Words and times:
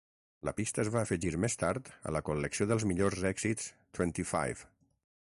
La 0.47 0.51
pista 0.59 0.79
es 0.83 0.87
va 0.93 1.01
afegir 1.07 1.33
més 1.43 1.57
tard 1.63 1.91
a 2.11 2.13
la 2.15 2.21
col·lecció 2.29 2.67
dels 2.71 2.85
millors 2.93 3.21
èxits 3.33 3.67
"Twenty 3.99 4.25
Five". 4.31 4.67